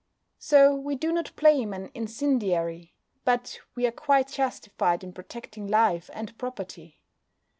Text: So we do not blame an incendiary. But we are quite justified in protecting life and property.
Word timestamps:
So 0.39 0.73
we 0.73 0.95
do 0.95 1.11
not 1.11 1.35
blame 1.35 1.73
an 1.73 1.91
incendiary. 1.93 2.95
But 3.23 3.59
we 3.75 3.85
are 3.85 3.91
quite 3.91 4.29
justified 4.29 5.03
in 5.03 5.13
protecting 5.13 5.67
life 5.67 6.09
and 6.15 6.35
property. 6.39 7.03